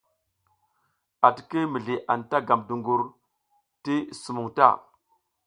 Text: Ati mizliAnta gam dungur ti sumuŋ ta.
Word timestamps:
Ati 1.27 1.59
mizliAnta 1.73 2.37
gam 2.47 2.61
dungur 2.67 3.01
ti 3.83 3.95
sumuŋ 4.21 4.47
ta. 4.55 4.67